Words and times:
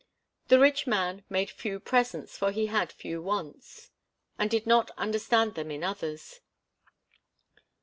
The 0.47 0.57
rich 0.57 0.87
man 0.87 1.25
made 1.29 1.51
few 1.51 1.79
presents, 1.79 2.35
for 2.35 2.49
he 2.51 2.65
had 2.65 2.91
few 2.91 3.21
wants, 3.21 3.91
and 4.39 4.49
did 4.49 4.65
not 4.65 4.89
understand 4.97 5.53
them 5.53 5.69
in 5.69 5.83
others. 5.83 6.39